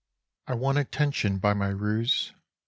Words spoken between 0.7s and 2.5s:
attention by my ruse.